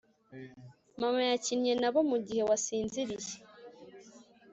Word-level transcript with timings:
mama 1.01 1.21
yakinnye 1.31 1.73
nabo 1.81 1.99
mugihe 2.11 2.41
wasinziriye 2.49 3.35